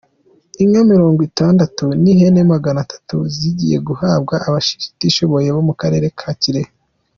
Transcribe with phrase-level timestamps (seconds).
[0.63, 6.71] Inka mirongo itandatu n’ihene maganatatu zigiye guhabwa abatishoboye bo mu Karere ka Kirehe